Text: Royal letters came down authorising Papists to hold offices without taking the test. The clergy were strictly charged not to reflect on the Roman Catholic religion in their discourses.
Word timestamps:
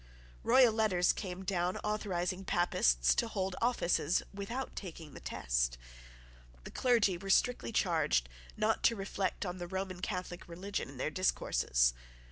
Royal 0.41 0.73
letters 0.73 1.13
came 1.13 1.43
down 1.45 1.77
authorising 1.83 2.43
Papists 2.43 3.13
to 3.13 3.27
hold 3.27 3.55
offices 3.61 4.23
without 4.33 4.75
taking 4.75 5.13
the 5.13 5.19
test. 5.19 5.77
The 6.63 6.71
clergy 6.71 7.19
were 7.19 7.29
strictly 7.29 7.71
charged 7.71 8.27
not 8.57 8.81
to 8.85 8.95
reflect 8.95 9.45
on 9.45 9.59
the 9.59 9.67
Roman 9.67 10.01
Catholic 10.01 10.47
religion 10.47 10.89
in 10.89 10.97
their 10.97 11.11
discourses. 11.11 11.93